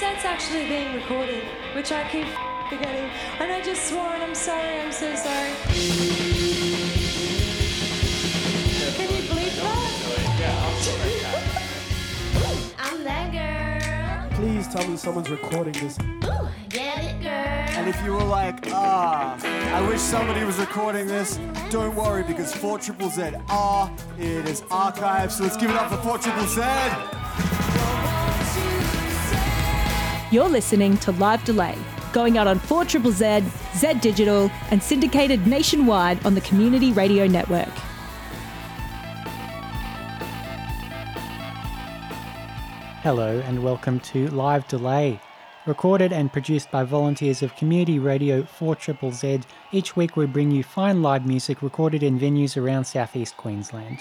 [0.00, 1.44] set's actually being recorded,
[1.74, 2.26] which I keep
[2.70, 3.10] forgetting.
[3.38, 5.50] And I just swore and I'm sorry, I'm so sorry.
[8.96, 9.90] Can you believe that?
[12.78, 14.38] I'm that girl.
[14.38, 15.98] Please tell me someone's recording this.
[16.00, 17.30] Ooh, get it, girl.
[17.30, 19.38] And if you were like, ah,
[19.76, 21.38] I wish somebody was recording this,
[21.68, 25.32] don't worry because 4 Triple Z are, it is archived.
[25.32, 27.19] So let's give it up for 4 Triple Z.
[30.32, 31.76] You're listening to Live Delay,
[32.12, 33.42] going out on 4 Triple Z,
[33.74, 37.66] Z Digital, and syndicated nationwide on the Community Radio Network.
[43.02, 45.18] Hello and welcome to Live Delay,
[45.66, 49.40] recorded and produced by volunteers of Community Radio 4 Triple Z.
[49.72, 53.98] Each week we bring you fine live music recorded in venues around southeast Queensland.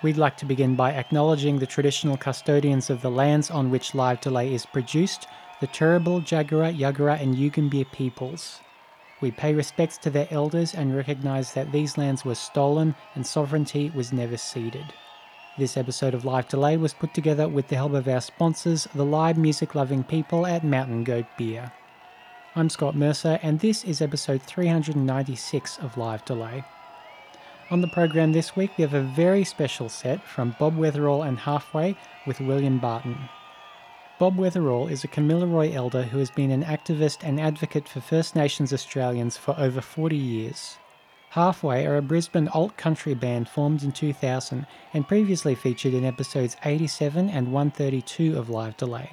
[0.00, 4.20] We'd like to begin by acknowledging the traditional custodians of the lands on which Live
[4.20, 5.26] Delay is produced,
[5.60, 8.60] the Turrbal, Jagera, Yagara, and Yugambeh peoples.
[9.20, 13.90] We pay respects to their elders and recognise that these lands were stolen and sovereignty
[13.92, 14.86] was never ceded.
[15.58, 19.04] This episode of Live Delay was put together with the help of our sponsors, the
[19.04, 21.72] live music loving people at Mountain Goat Beer.
[22.54, 26.62] I'm Scott Mercer, and this is episode 396 of Live Delay.
[27.70, 31.38] On the program this week, we have a very special set from Bob Weatherall and
[31.38, 33.28] Halfway with William Barton.
[34.18, 38.34] Bob Weatherall is a Kamilaroi elder who has been an activist and advocate for First
[38.34, 40.78] Nations Australians for over 40 years.
[41.28, 46.56] Halfway are a Brisbane alt country band formed in 2000 and previously featured in episodes
[46.64, 49.10] 87 and 132 of Live Delay.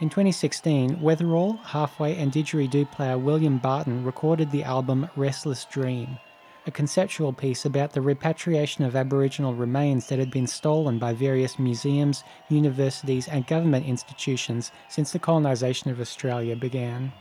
[0.00, 6.18] In 2016, Weatherall, Halfway, and didgeridoo player William Barton recorded the album Restless Dream,
[6.66, 11.58] a conceptual piece about the repatriation of Aboriginal remains that had been stolen by various
[11.58, 17.12] museums, universities, and government institutions since the colonisation of Australia began.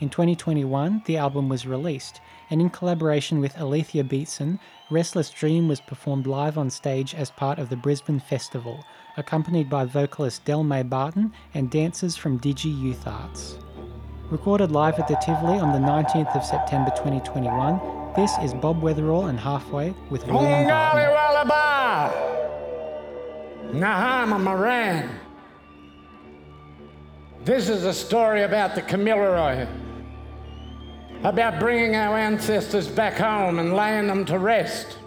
[0.00, 2.20] In 2021, the album was released,
[2.50, 4.58] and in collaboration with Alethea Beetson,
[4.90, 8.84] Restless Dream was performed live on stage as part of the Brisbane Festival,
[9.16, 13.56] accompanied by vocalist Delmae Barton and dancers from Digi Youth Arts.
[14.30, 19.28] Recorded live at the Tivoli on the 19th of September 2021, this is Bob Weatherall
[19.28, 20.66] and Halfway with William.
[20.66, 22.14] Wallaby!
[23.72, 25.10] Nahama Moran.
[27.44, 29.68] This is a story about the Kamilaroi,
[31.24, 34.98] about bringing our ancestors back home and laying them to rest.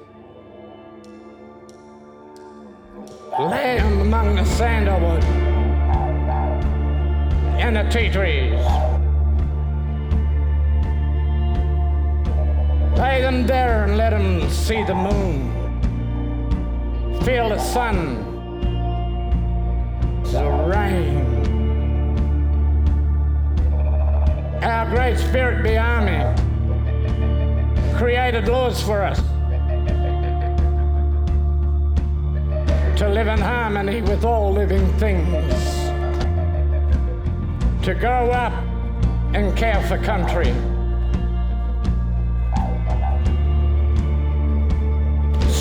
[3.40, 5.24] Lay them among the sandalwood
[7.60, 8.97] and the tea trees.
[12.98, 15.54] Lay them there and let them see the moon.
[17.24, 18.16] Feel the sun,
[20.24, 21.24] the rain.
[24.64, 26.36] Our great spirit Baiame
[27.98, 29.20] created laws for us
[32.98, 35.54] to live in harmony with all living things,
[37.86, 38.54] to grow up
[39.36, 40.52] and care for country.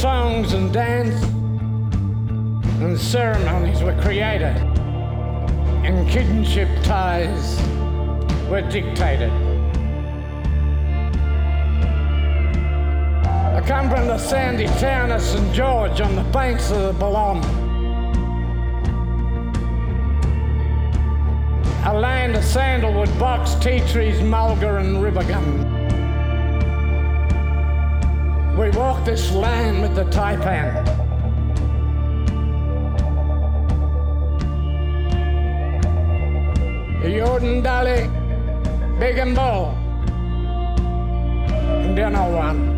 [0.00, 1.22] Songs and dance
[2.80, 4.54] and ceremonies were created,
[5.84, 7.58] and kinship ties
[8.48, 9.32] were dictated.
[13.24, 15.54] I come from the sandy town of St.
[15.54, 17.42] George on the banks of the Balonne.
[21.86, 25.24] A land of sandalwood, box, tea trees, mulga, and river
[28.66, 30.84] We walk this land with the taipan.
[37.00, 38.10] Jordan Dali,
[38.99, 39.66] Big and Bull,
[41.84, 42.75] and then no one.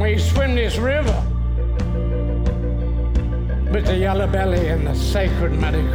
[0.00, 1.22] We swim this river
[3.72, 5.88] with the yellow belly and the sacred muddy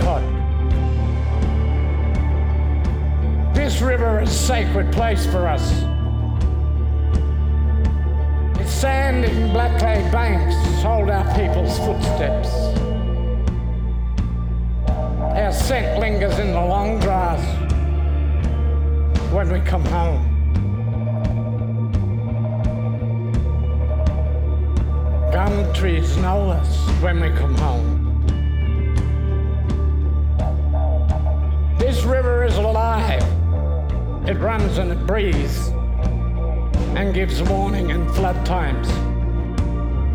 [3.67, 5.61] This river is a sacred place for us.
[8.61, 12.47] Its sand and black clay banks hold our people's footsteps.
[14.87, 17.43] Our scent lingers in the long grass
[19.33, 20.23] when we come home.
[25.33, 28.05] Gum trees know us when we come home.
[31.77, 33.36] This river is alive.
[34.27, 35.69] It runs and it breathes
[36.97, 38.89] and gives warning in flood times,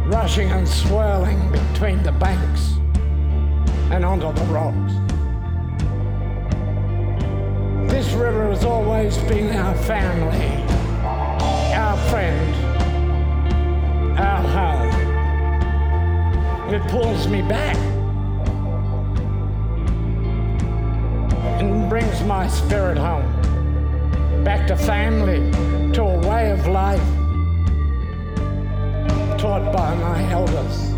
[0.07, 2.77] rushing and swirling between the banks
[3.91, 4.93] and onto the rocks.
[7.91, 10.63] This river has always been our family,
[11.75, 12.55] our friend,
[14.19, 14.91] our home.
[16.75, 17.77] It pulls me back
[21.61, 23.42] and brings my spirit home,
[24.45, 25.39] back to family,
[25.93, 27.01] to a way of life
[29.39, 30.91] taught by my elders.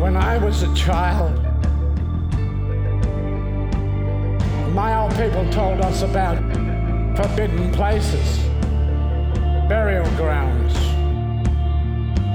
[0.00, 1.36] When I was a child,
[4.72, 6.38] my old people told us about
[7.16, 8.38] forbidden places,
[9.68, 10.74] burial grounds,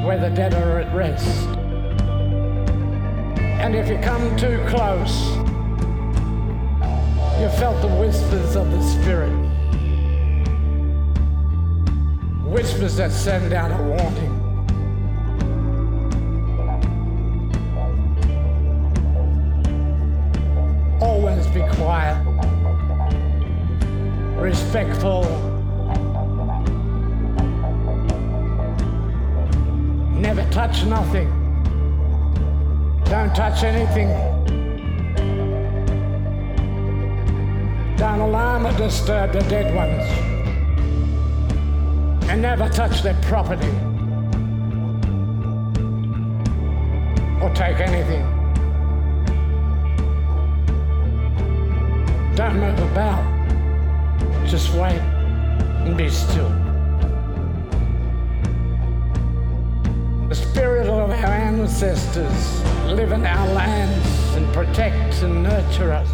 [0.06, 1.55] where the dead are at rest.
[3.66, 5.26] And if you come too close,
[7.42, 9.32] you felt the whispers of the spirit.
[12.46, 14.34] Whispers that send out a warning.
[21.02, 22.24] Always be quiet,
[24.38, 25.24] respectful,
[30.20, 31.45] never touch nothing,
[33.06, 34.10] don't touch anything.
[37.98, 40.04] Don't alarm or disturb the dead ones.
[42.30, 43.70] And never touch their property.
[47.42, 48.24] Or take anything.
[52.36, 53.24] Don't move about.
[54.46, 55.00] Just wait
[55.86, 56.50] and be still.
[60.28, 66.10] The spirit of our ancestors live in our lands and protect and nurture us.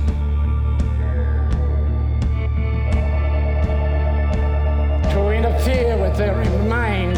[5.13, 7.18] to interfere with their remains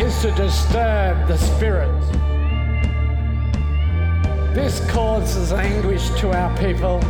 [0.00, 2.06] is to disturb the spirits.
[4.54, 7.00] This causes anguish to our people.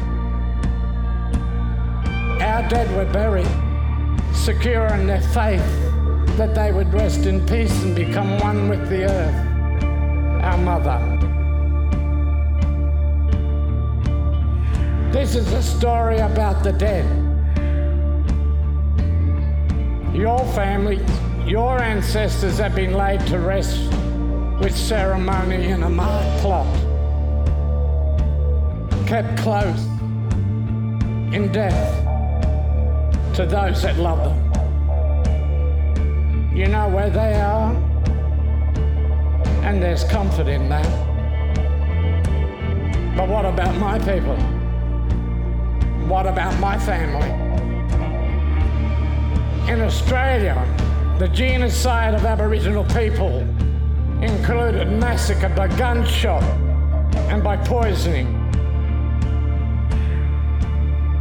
[2.43, 3.49] Our dead were buried,
[4.35, 5.65] secure in their faith
[6.37, 9.44] that they would rest in peace and become one with the earth,
[10.45, 11.01] our mother.
[15.11, 17.07] This is a story about the dead.
[20.15, 21.01] Your family,
[21.47, 23.91] your ancestors have been laid to rest
[24.61, 26.67] with ceremony in a marked plot.
[29.07, 29.85] Kept close
[31.35, 32.05] in death
[33.35, 34.41] to those that love them.
[36.55, 37.75] You know where they are,
[39.65, 40.85] and there's comfort in that.
[43.17, 44.37] But what about my people?
[46.07, 47.31] What about my family?
[49.73, 50.55] In Australia,
[51.19, 53.39] the genocide of Aboriginal people
[54.23, 56.43] included massacre by gunshot
[57.31, 58.27] and by poisoning.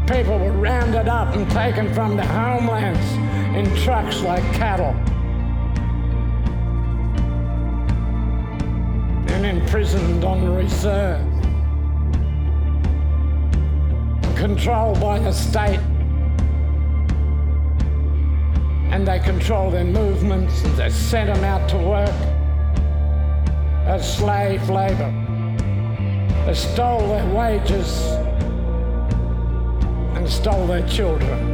[0.05, 3.13] People were rounded up and taken from their homelands
[3.57, 4.93] in trucks like cattle
[9.73, 11.19] imprisoned on reserve,
[14.35, 15.79] controlled by the state
[18.91, 22.07] and they control their movements and they sent them out to work
[23.87, 25.11] as slave labor.
[26.45, 27.99] They stole their wages
[30.15, 31.51] and stole their children.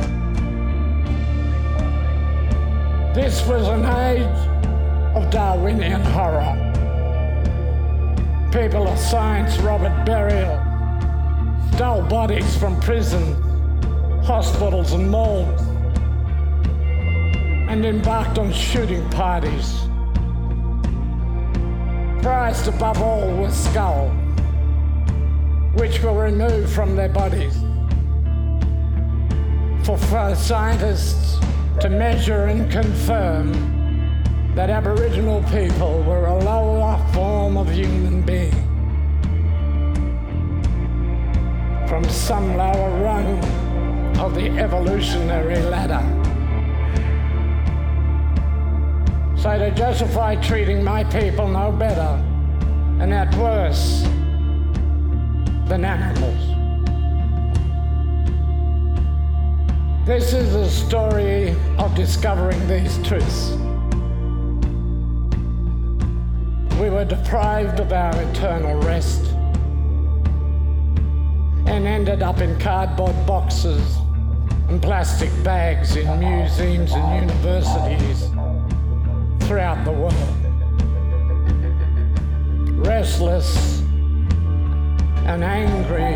[3.14, 6.69] This was an age of Darwinian horror.
[8.52, 10.58] People of science, Robert Burial,
[11.74, 13.38] stole bodies from prisons,
[14.26, 15.62] hospitals, and morgues
[17.70, 19.82] and embarked on shooting parties.
[22.24, 24.10] Prized above all was skull,
[25.76, 27.56] which were removed from their bodies.
[29.86, 29.96] For,
[30.36, 31.40] scientists
[31.82, 33.54] to measure and confirm
[34.56, 36.80] that Aboriginal people were a lower
[37.54, 38.52] form of human being.
[41.88, 43.44] From some lower rung
[44.20, 46.04] of the evolutionary ladder.
[49.36, 52.24] So to justify treating my people no better
[53.02, 54.04] and that worse
[55.70, 56.44] than animals.
[60.06, 63.69] This is a story of discovering these truths.
[66.90, 69.24] We were deprived of our eternal rest
[71.68, 73.98] and ended up in cardboard boxes
[74.70, 78.30] and plastic bags in museums and universities
[79.48, 80.16] throughout the world.
[82.88, 83.82] Restless
[85.28, 86.16] and angry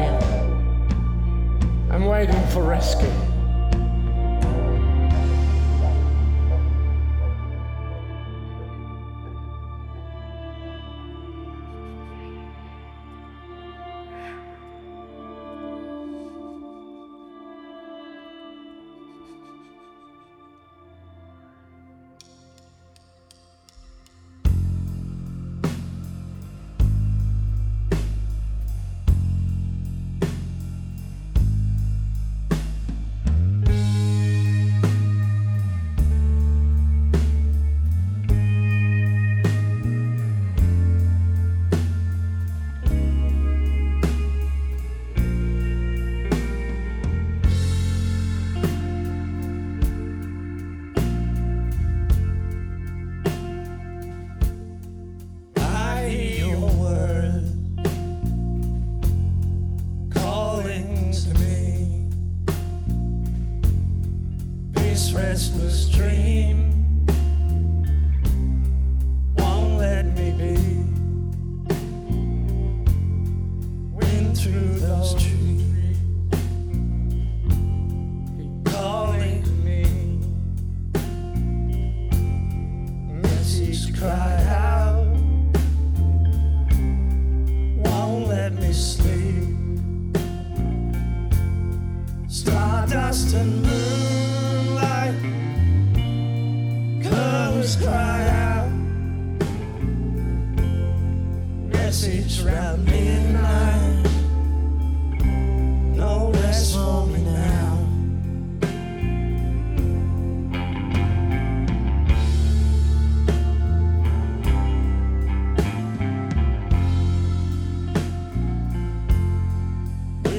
[1.91, 3.13] and waiting for rescue.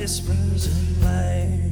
[0.04, 1.63] Whispers in language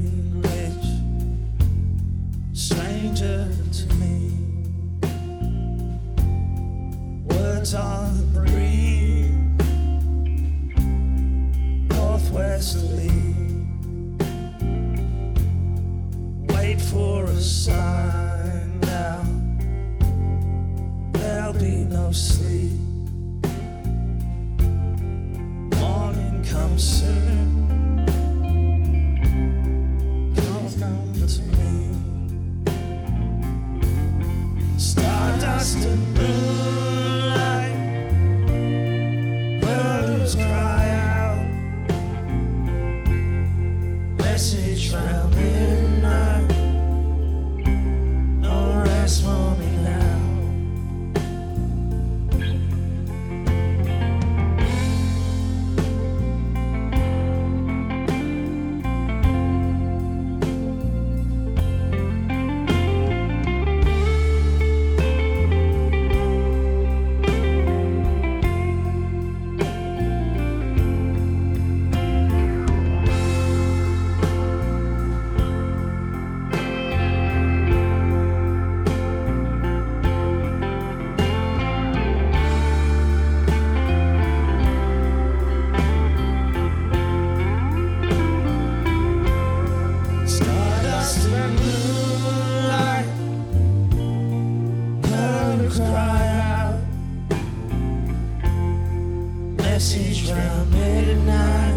[100.72, 101.74] midnight,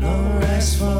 [0.00, 0.95] no rest for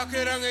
[0.00, 0.49] Yakeranga yoro.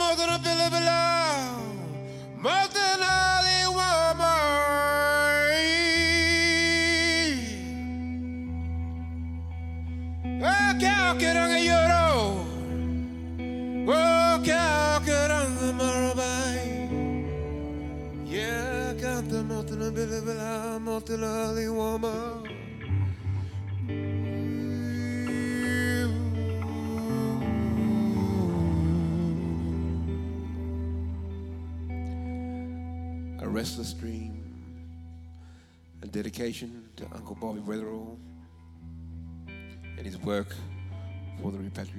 [0.00, 1.19] Yanta motana bila bila motana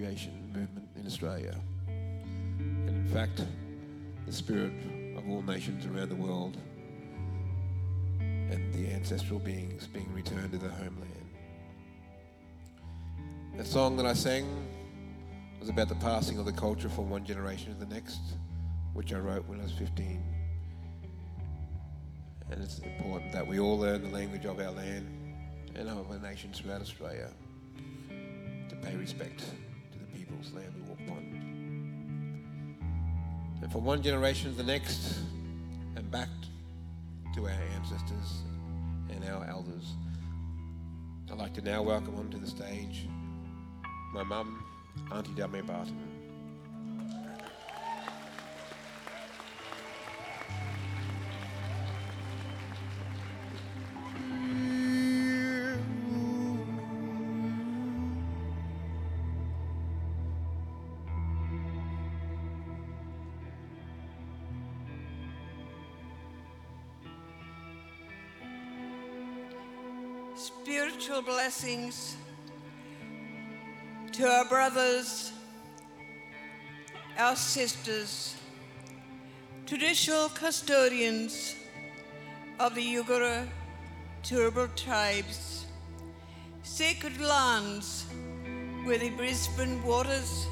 [0.01, 1.55] repatriation movement in Australia.
[1.87, 3.43] And in fact,
[4.25, 4.73] the spirit
[5.15, 6.57] of all nations around the world
[8.19, 11.29] and the ancestral beings being returned to their homeland.
[13.57, 14.47] The song that I sang
[15.59, 18.21] was about the passing of the culture from one generation to the next,
[18.93, 20.23] which I wrote when I was 15.
[22.49, 25.07] And it's important that we all learn the language of our land
[25.75, 27.29] and of our nations throughout Australia
[28.67, 29.43] to pay respect
[30.31, 31.17] people's land we walk upon.
[33.61, 35.19] And from one generation to the next
[35.95, 36.29] and back
[37.35, 38.41] to our ancestors
[39.09, 39.93] and our elders.
[41.31, 43.07] I'd like to now welcome onto the stage
[44.13, 44.63] my mum,
[45.11, 46.10] Auntie Dame Barton.
[71.21, 72.15] Blessings
[74.11, 75.31] to our brothers,
[77.17, 78.35] our sisters,
[79.65, 81.55] traditional custodians
[82.59, 83.47] of the Yugara
[84.23, 85.65] Turrbal tribes,
[86.63, 88.05] sacred lands
[88.83, 90.47] where the Brisbane waters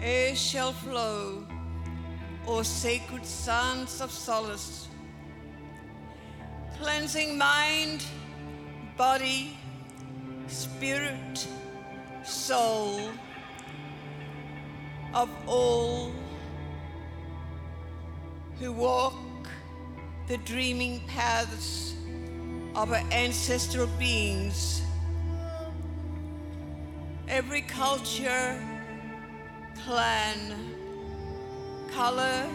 [0.00, 1.46] air shall flow,
[2.46, 4.88] or sacred sands of solace,
[6.80, 8.04] cleansing mind,
[8.98, 9.56] body,
[10.48, 11.46] spirit,
[12.24, 13.00] soul
[15.14, 16.10] of all
[18.58, 19.14] who walk
[20.26, 21.94] the dreaming paths
[22.74, 24.82] of our ancestral beings.
[27.28, 28.60] Every culture,
[29.84, 30.74] clan,
[31.92, 32.46] color,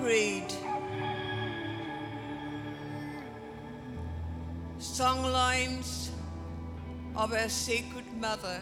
[0.00, 0.46] creed.
[4.98, 6.08] Songlines
[7.14, 8.60] of our sacred mother,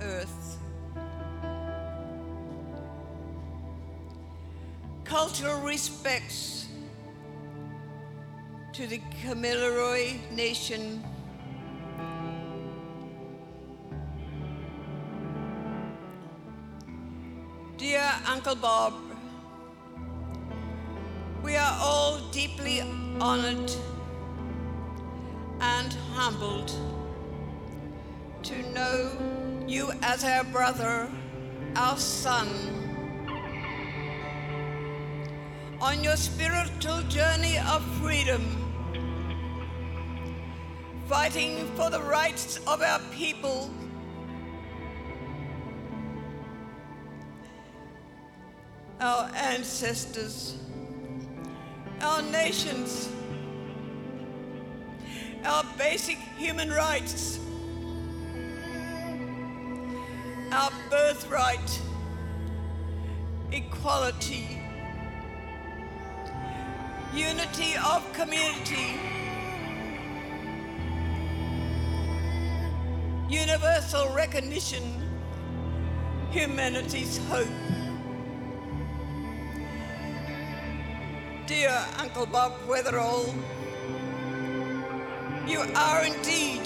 [0.00, 0.56] Earth.
[5.02, 6.68] Cultural respects
[8.72, 11.02] to the Kamilaroi Nation.
[17.78, 18.94] Dear Uncle Bob,
[21.42, 22.80] we are all deeply
[23.18, 23.72] honored
[25.60, 26.72] and humbled
[28.42, 29.10] to know
[29.66, 31.10] you as our brother,
[31.76, 32.48] our son.
[35.80, 38.42] On your spiritual journey of freedom,
[41.08, 43.70] fighting for the rights of our people.
[49.00, 50.56] Our ancestors,
[52.02, 53.08] our nations,
[55.80, 57.40] basic human rights,
[60.52, 61.80] our birthright,
[63.50, 64.60] equality,
[67.14, 69.00] unity of community,
[73.30, 74.82] universal recognition,
[76.30, 77.48] humanity's hope.
[81.46, 83.34] Dear Uncle Bob Weatherall,
[85.50, 86.60] you are indeed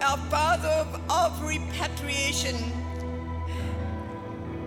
[0.00, 2.56] our father of, repatriation,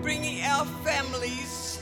[0.04, 1.82] bringing our families,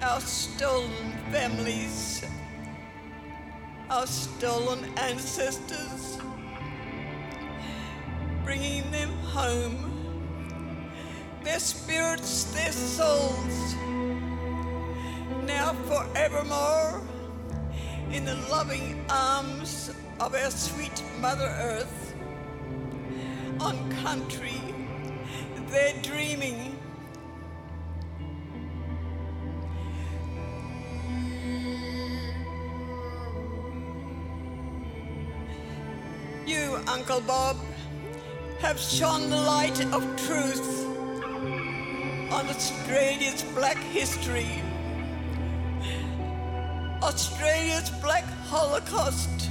[0.00, 2.24] our stolen families,
[3.90, 6.18] our stolen ancestors,
[8.44, 10.90] bringing them home,
[11.42, 13.74] their spirits, their souls,
[15.44, 17.02] now forevermore
[18.14, 22.14] in the loving arms of our sweet Mother Earth.
[23.58, 24.60] On country,
[25.68, 26.78] they're dreaming.
[36.46, 37.56] You, Uncle Bob,
[38.60, 40.86] have shone the light of truth
[42.32, 44.62] on Australia's black history.
[47.14, 49.48] Australia's black holocaust.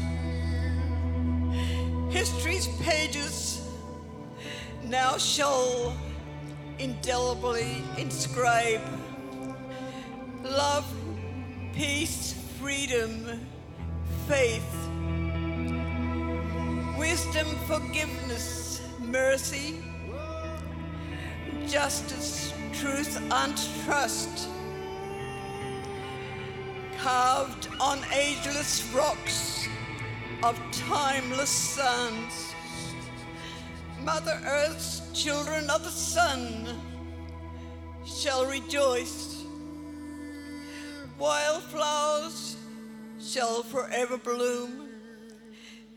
[2.10, 3.66] History's pages
[4.84, 5.96] now shall
[6.78, 8.82] indelibly inscribe
[10.44, 10.86] love,
[11.74, 13.40] peace, freedom,
[14.28, 14.90] faith,
[16.98, 19.82] wisdom, forgiveness, mercy,
[21.66, 24.50] justice, truth, and trust
[27.04, 29.68] carved on ageless rocks
[30.42, 32.56] of timeless suns.
[34.06, 36.66] Mother Earth's children of the sun
[38.06, 39.44] shall rejoice.
[41.20, 42.56] Wildflowers
[43.20, 44.88] shall forever bloom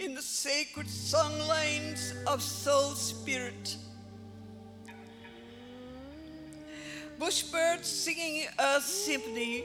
[0.00, 3.76] in the sacred song lanes of soul spirit.
[7.20, 9.62] Bushbirds singing Earth's symphony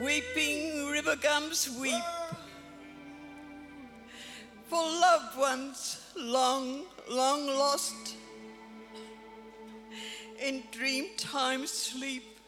[0.00, 2.02] Weeping river gums weep
[4.66, 8.16] for loved ones long, long lost
[10.42, 12.38] in dreamtime sleep.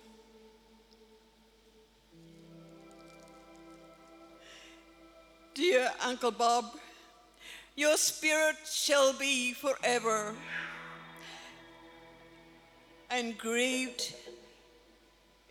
[5.52, 6.64] Dear Uncle Bob,
[7.76, 10.34] your spirit shall be forever
[13.10, 14.14] engraved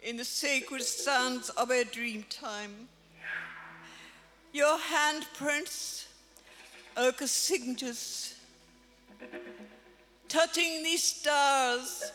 [0.01, 2.87] in the sacred sands of our dream time.
[4.51, 6.05] Your handprints,
[6.97, 8.35] ochre signatures,
[10.27, 12.11] touching these stars,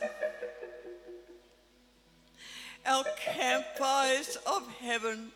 [2.85, 5.31] our campfires of heaven,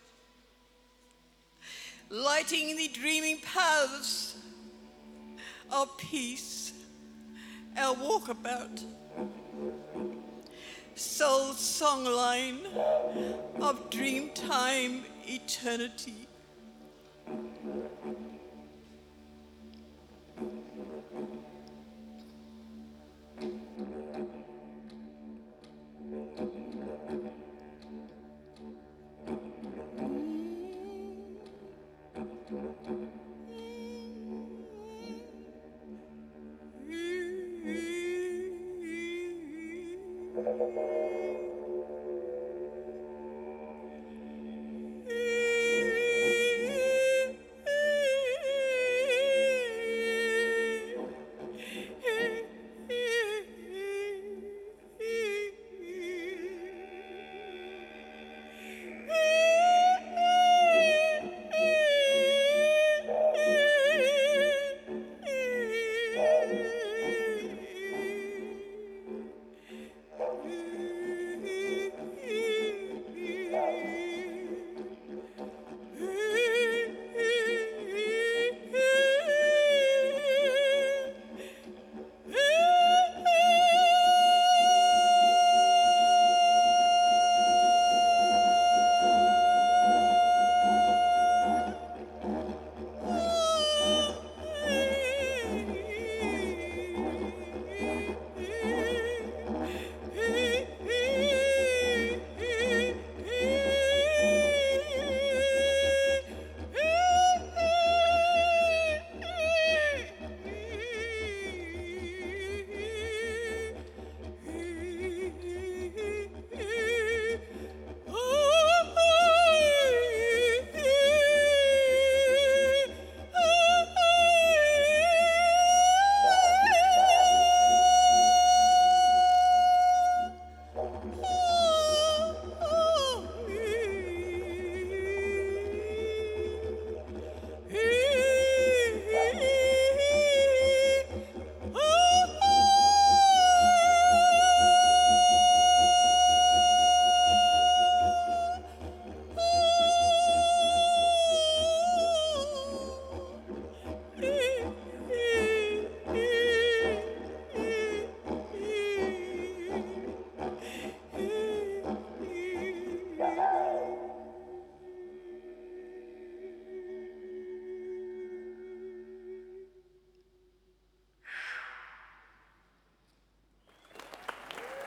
[2.10, 4.36] lighting the dreaming paths
[5.70, 6.72] of peace,
[7.76, 8.82] our walkabout
[11.00, 12.58] soul songline
[13.58, 16.26] of dreamtime eternity.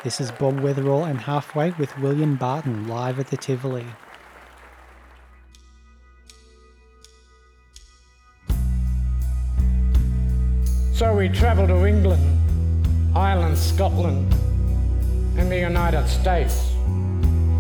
[0.04, 3.86] This is Bob Weatherall and Halfway with William Barton live at the Tivoli.
[10.94, 14.34] So we travel to England, Ireland, Scotland,
[15.38, 16.74] and the United States,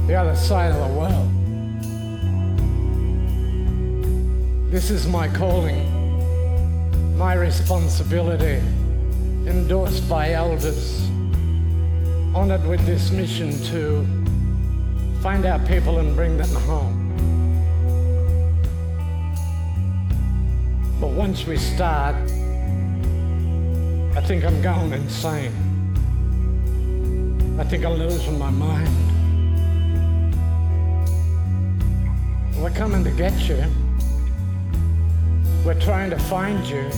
[0.07, 1.29] the other side of the world.
[4.69, 8.61] This is my calling, my responsibility,
[9.47, 11.09] endorsed by elders,
[12.35, 14.03] honored with this mission to
[15.21, 16.99] find our people and bring them home.
[20.99, 22.15] But once we start,
[24.15, 25.53] I think I'm going insane.
[27.59, 28.89] I think I'm losing my mind.
[32.57, 33.63] We're coming to get you.
[35.63, 36.89] We're trying to find you.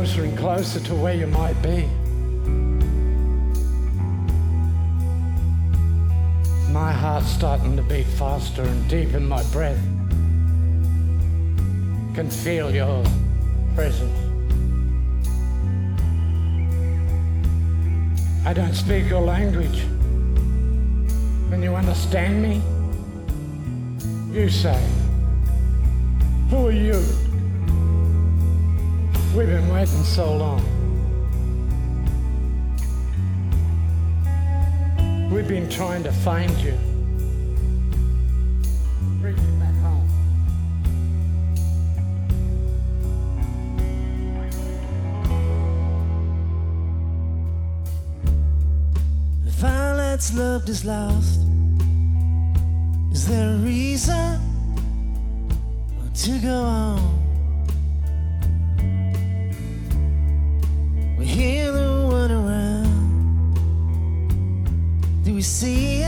[0.00, 1.86] Closer and closer to where you might be.
[6.72, 9.78] My heart's starting to beat faster and deep in my breath.
[12.14, 13.04] Can feel your
[13.74, 14.18] presence.
[18.46, 19.82] I don't speak your language.
[21.50, 22.62] Can you understand me?
[24.34, 24.82] You say,
[26.48, 27.29] Who are you?
[29.32, 30.60] We've been waiting so long.
[35.30, 36.72] We've been trying to find you.
[39.20, 40.08] Bring you back home.
[49.46, 51.40] If all that's loved is lost,
[53.12, 54.40] is there a reason
[56.14, 57.19] to go on?
[61.30, 63.54] Hear the one around.
[65.24, 66.02] Do we see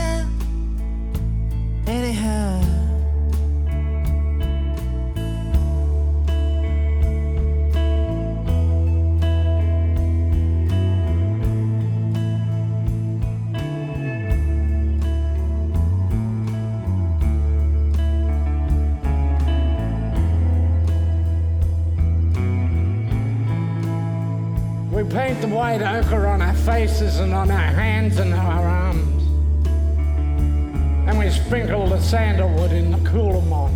[25.43, 29.23] the white ochre on our faces and on our hands and our arms.
[31.05, 33.73] And we sprinkle the sandalwood in the coolamon.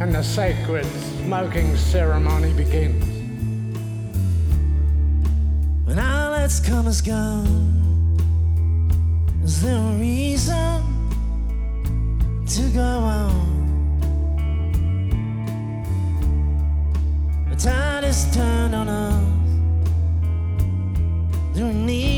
[0.00, 3.04] And the sacred smoking ceremony begins.
[5.86, 8.16] When all that's come is gone,
[9.44, 10.82] is there a reason
[12.46, 13.57] to go on?
[18.24, 19.22] Tide turned on us.
[21.54, 22.17] Do we need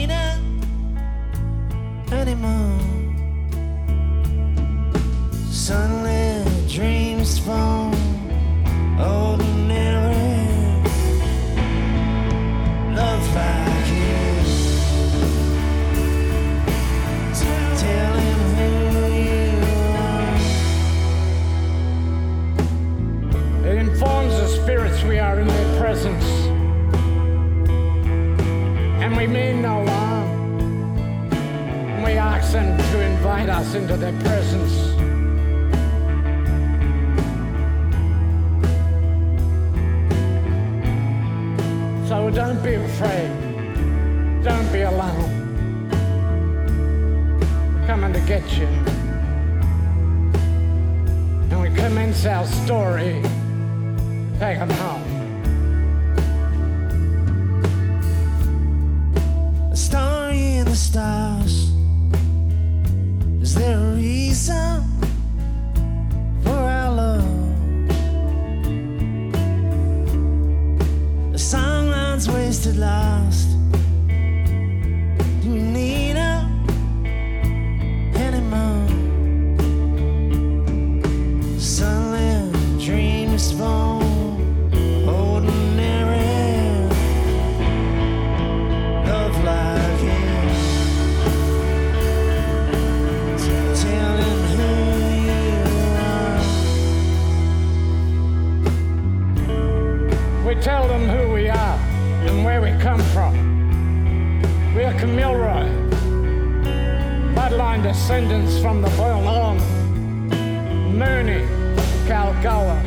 [104.92, 105.64] the Camilla,
[107.34, 109.54] bloodline descendants from the Boyle
[110.92, 111.46] Mooney,
[112.06, 112.82] Culgoa,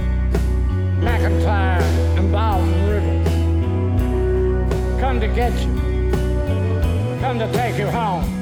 [0.99, 1.81] McIntyre,
[2.17, 3.17] and Barwon River.
[4.99, 5.73] Come to get you,
[7.21, 8.32] come to take you home.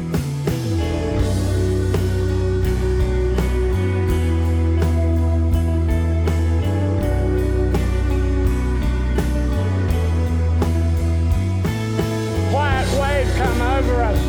[13.82, 14.22] Over us.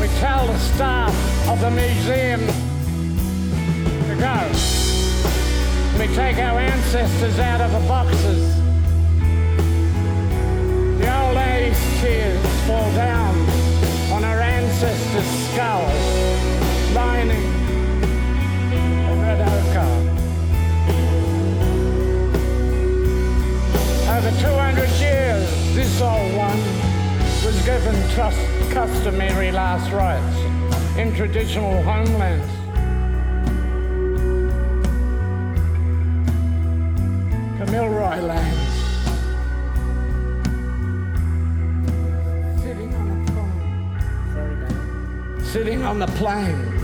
[0.00, 1.14] We tell the staff
[1.48, 2.40] of the museum
[4.08, 4.36] to go.
[5.98, 8.42] We take our ancestors out of the boxes.
[11.00, 13.34] The old age tears fall down
[14.12, 17.53] on our ancestors' skulls, lining
[24.40, 26.58] 200 years, this old one
[27.44, 28.38] was given trust,
[28.70, 30.38] customary last rites
[30.98, 32.46] in traditional homelands.
[37.58, 38.74] Kamilaroi lands.
[45.50, 46.74] Sitting on the plane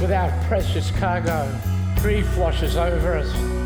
[0.00, 1.50] with our precious cargo.
[2.00, 3.57] Grief washes over us.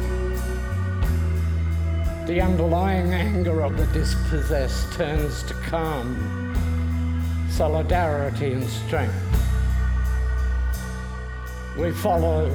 [2.32, 6.56] The underlying anger of the dispossessed turns to calm,
[7.50, 9.14] solidarity, and strength.
[11.78, 12.46] We follow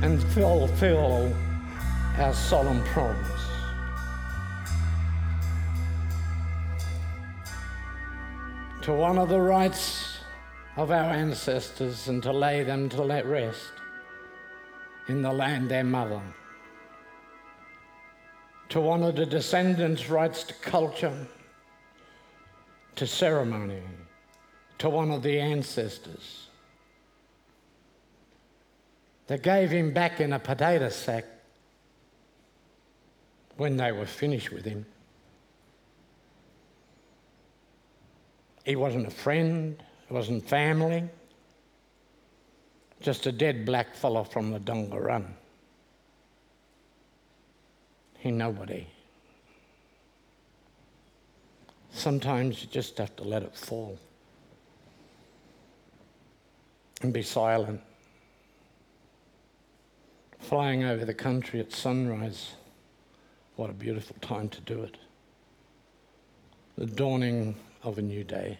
[0.00, 1.36] and fulfill
[2.16, 3.42] our solemn promise.
[8.84, 10.20] To honour the rights
[10.78, 13.72] of our ancestors and to lay them to let rest
[15.08, 16.22] in the land their mother
[18.70, 21.26] to honour the descendants' rights to culture,
[22.94, 23.82] to ceremony,
[24.78, 26.46] to honour the ancestors.
[29.26, 31.24] They gave him back in a potato sack
[33.56, 34.86] when they were finished with him.
[38.64, 41.08] He wasn't a friend, he wasn't family,
[43.00, 45.34] just a dead black fellow from the Donga Run.
[48.20, 48.86] He nobody.
[51.90, 53.98] Sometimes you just have to let it fall
[57.00, 57.80] and be silent.
[60.38, 62.52] Flying over the country at sunrise,
[63.56, 64.98] what a beautiful time to do it.
[66.76, 68.58] The dawning of a new day.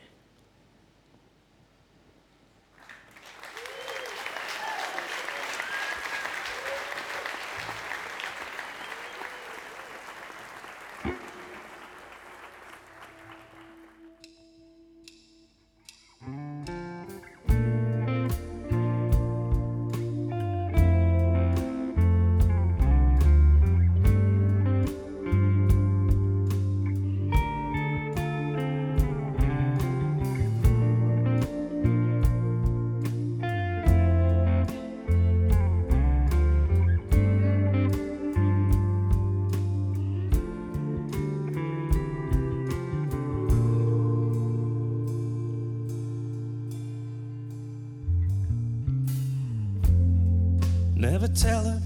[51.35, 51.81] Tell her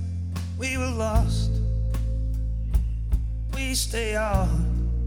[0.58, 1.50] we were lost.
[3.54, 5.00] We stay on.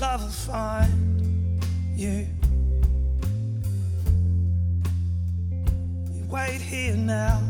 [0.00, 1.62] Love will find
[1.96, 2.26] you.
[6.10, 7.42] We wait here now.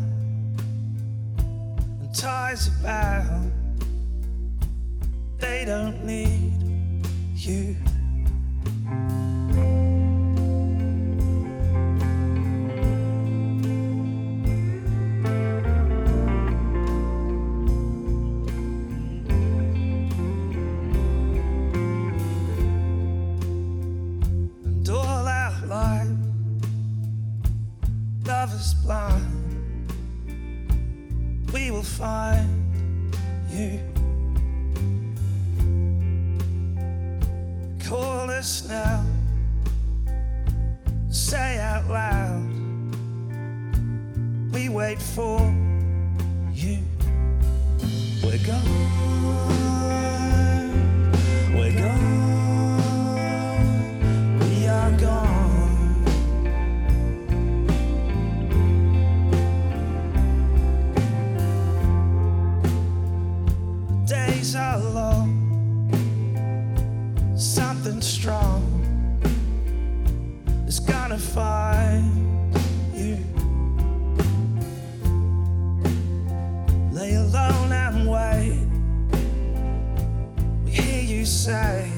[1.39, 3.53] And ties are bound.
[5.39, 6.53] They don't need
[7.37, 7.77] you.
[81.49, 81.98] side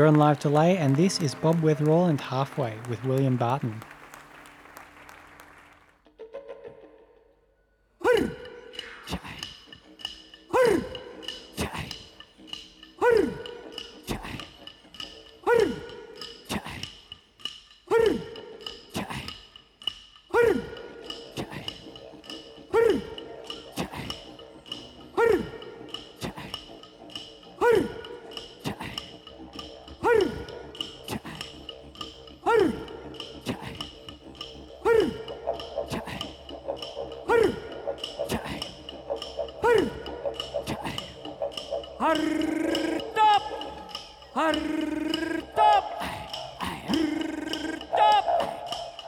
[0.00, 3.82] You're on live delay, and this is Bob Weatherall and Halfway with William Barton.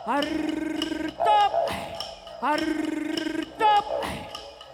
[0.04, 1.52] Hartop,
[2.40, 3.86] hartop,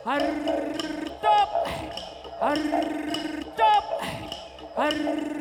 [0.02, 1.50] hartop,
[2.40, 3.84] hartop,
[4.74, 5.37] hartop.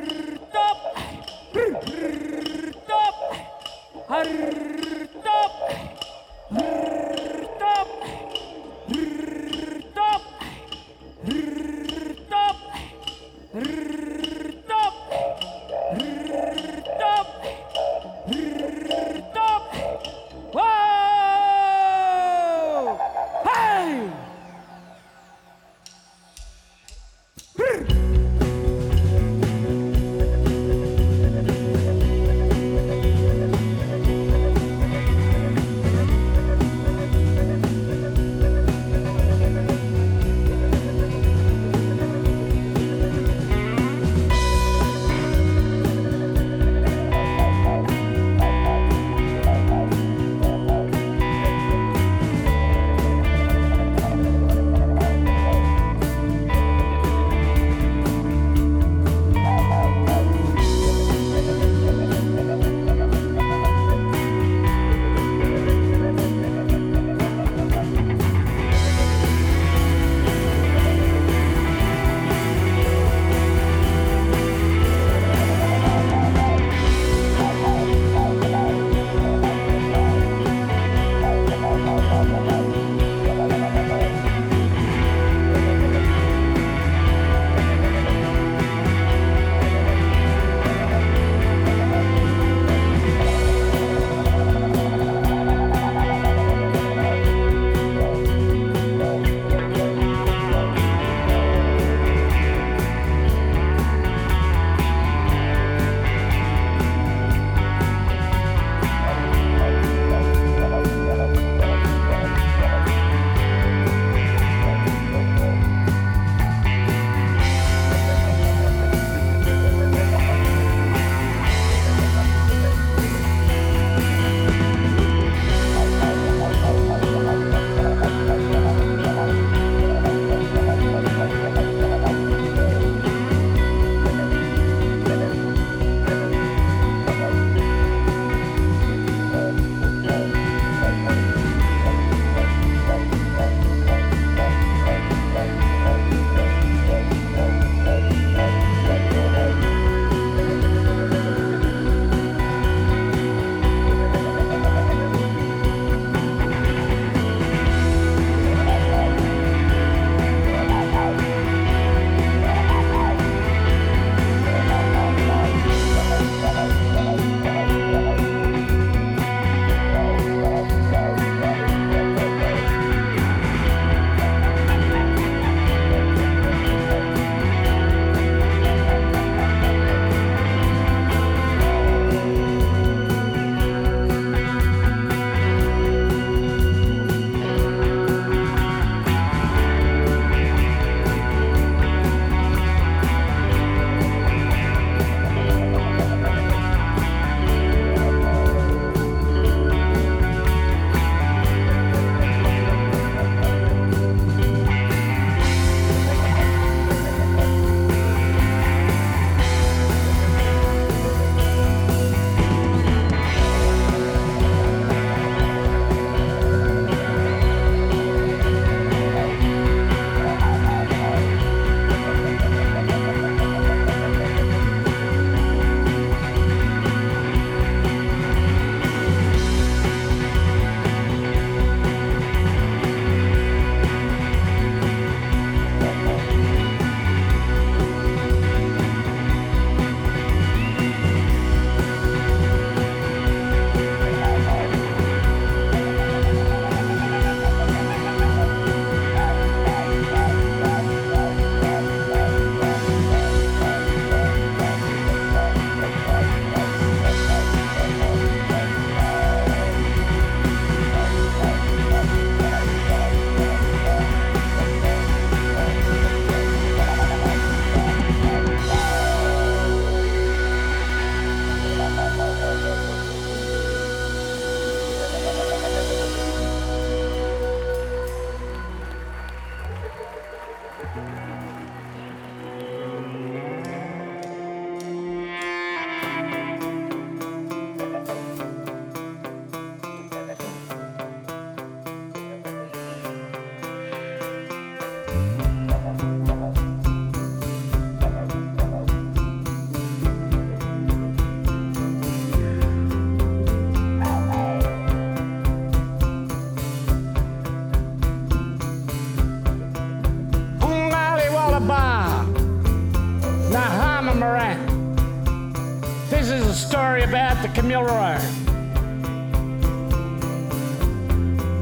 [317.41, 318.19] to Kamilaroi.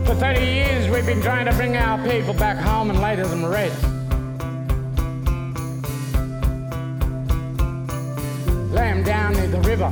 [0.06, 3.46] For 30 years, we've been trying to bring our people back home and later them
[3.46, 3.72] red.
[8.72, 9.90] Lay them down near the river.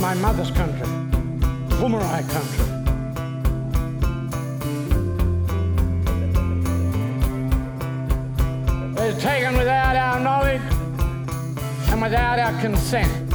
[0.00, 0.88] My mother's country,
[1.78, 2.57] Boomerang country.
[12.60, 13.32] consent.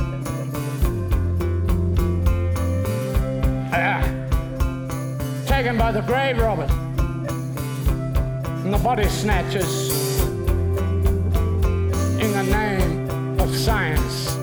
[3.71, 4.03] Ah,
[5.45, 6.71] taken by the grave robbers
[8.65, 9.91] and the body snatchers
[12.19, 14.35] in the name of science.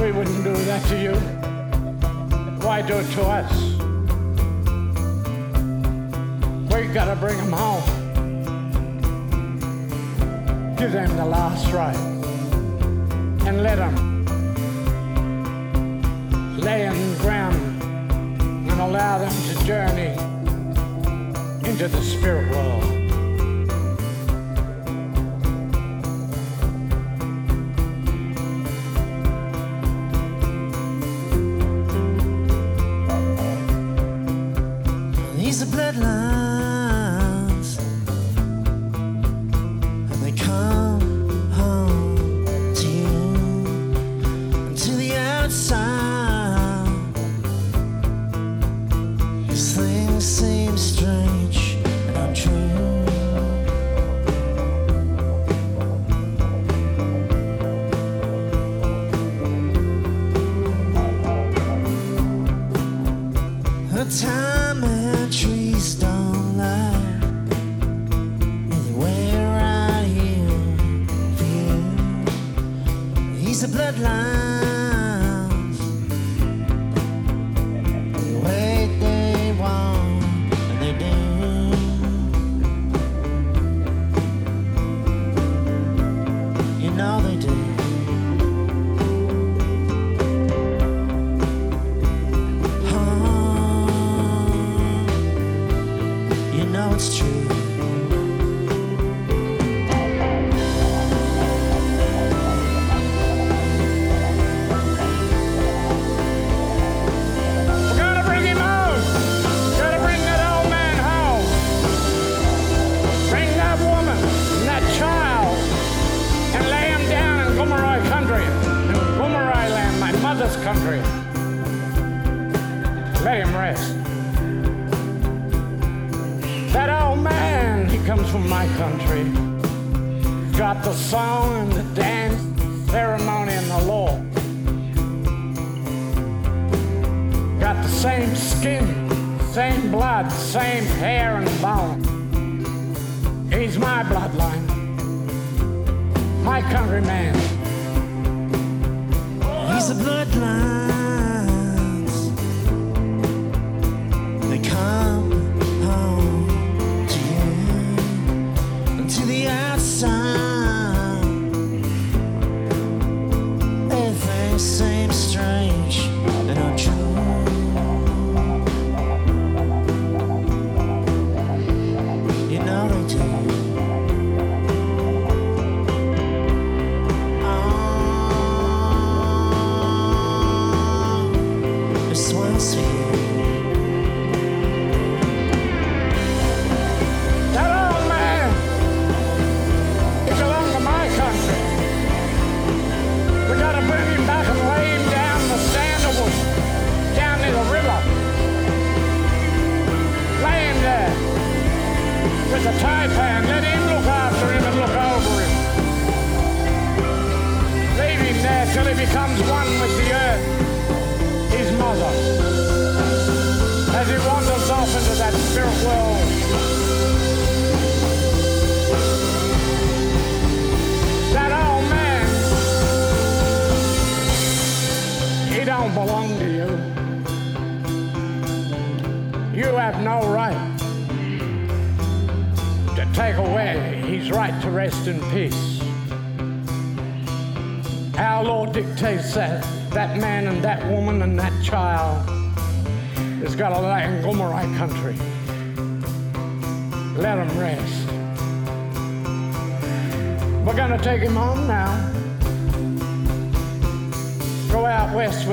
[0.00, 1.14] We wouldn't do that to you.
[2.64, 3.52] Why do it to us?
[6.72, 7.84] We gotta bring them home.
[10.76, 12.17] Give them the last right
[13.62, 14.07] let them.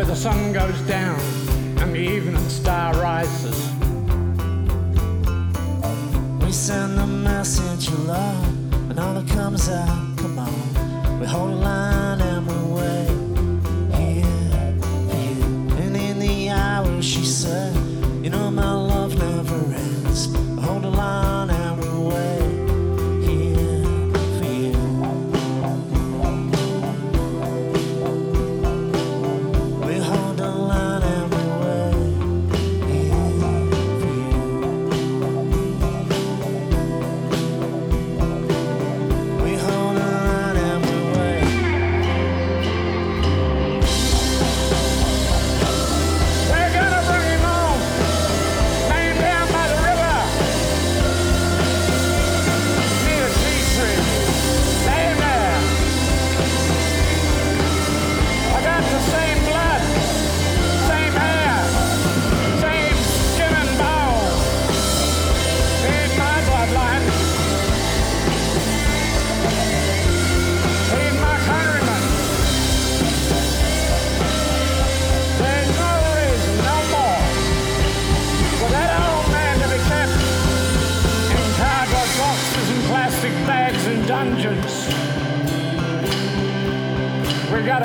[0.08, 1.20] The sun goes down
[1.80, 3.70] and the evening star rises.
[6.42, 11.20] We send the message of love, and all that comes out, come on.
[11.20, 13.10] We hold a line and we wait
[13.98, 15.44] here for you.
[15.84, 17.75] And in the hour she said,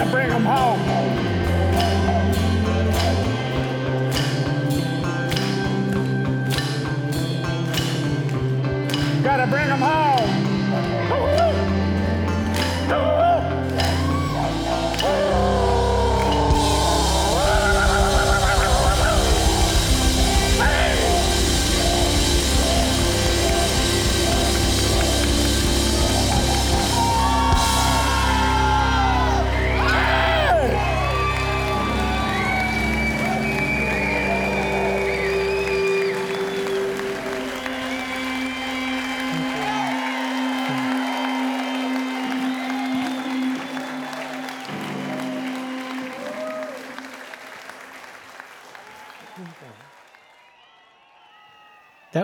[0.09, 0.70] Bring him home.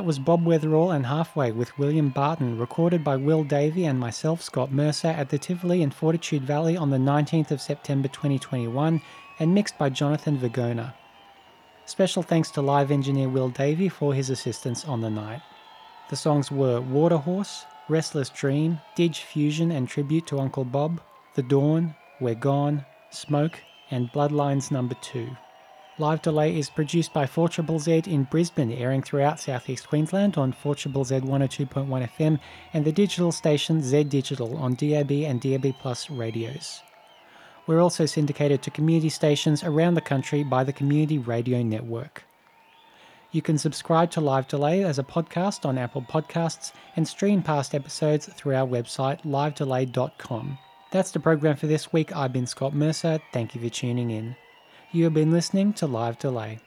[0.07, 4.71] Was Bob Weatherall and Halfway with William Barton, recorded by Will Davey and myself, Scott
[4.71, 9.03] Mercer, at the Tivoli in Fortitude Valley on the 19th of September 2021
[9.41, 10.95] and mixed by Jonathan Vergona.
[11.87, 15.43] Special thanks to live engineer Will Davey for his assistance on the night.
[16.09, 21.01] The songs were Waterhorse, Restless Dream, Didge Fusion and Tribute to Uncle Bob,
[21.35, 25.29] The Dawn, We're Gone, Smoke, and Bloodlines Number 2.
[25.99, 32.11] Live Delay is produced by 4ZZZ in Brisbane, airing throughout southeast Queensland on 4ZZZ 102.1
[32.19, 32.39] FM
[32.75, 36.83] and the digital station Z Digital on DAB and DAB Plus radios.
[37.67, 42.25] We're also syndicated to community stations around the country by the Community Radio Network.
[43.33, 47.75] You can subscribe to Live Delay as a podcast on Apple Podcasts and stream past
[47.75, 50.59] episodes through our website livedelay.com.
[50.91, 52.15] That's the program for this week.
[52.15, 53.19] I've been Scott Mercer.
[53.33, 54.37] Thank you for tuning in.
[54.97, 56.59] You have been listening to Live Delay.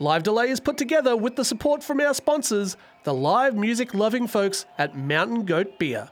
[0.00, 4.26] Live Delay is put together with the support from our sponsors, the live music loving
[4.26, 6.08] folks at Mountain Goat Beer.